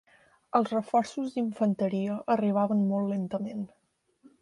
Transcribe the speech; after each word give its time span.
Els 0.59 0.71
reforços 0.75 1.35
d'infanteria 1.35 2.17
arribaven 2.37 2.85
molt 2.93 3.15
lentament. 3.15 3.65